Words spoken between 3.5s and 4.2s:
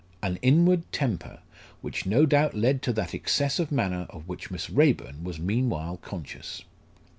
of manner